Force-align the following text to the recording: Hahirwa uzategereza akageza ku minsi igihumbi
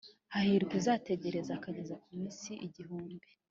Hahirwa 0.33 0.73
uzategereza 0.79 1.51
akageza 1.55 1.93
ku 2.03 2.09
minsi 2.17 2.51
igihumbi 2.67 3.15